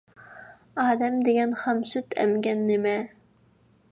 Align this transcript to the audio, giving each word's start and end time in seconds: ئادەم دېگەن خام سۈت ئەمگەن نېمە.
ئادەم 0.83 1.19
دېگەن 1.27 1.53
خام 1.59 1.83
سۈت 1.91 2.17
ئەمگەن 2.23 2.65
نېمە. 2.71 2.97